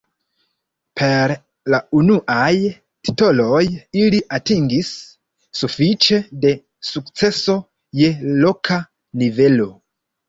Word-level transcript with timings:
Per 0.99 1.33
la 1.73 1.79
unuaj 1.99 2.53
titoloj 3.09 3.61
ili 4.05 4.21
atingis 4.39 4.89
sufiĉe 5.63 6.21
da 6.47 6.55
sukceso 6.93 7.59
je 8.03 8.13
loka 8.43 8.83
nivelo. 9.23 9.71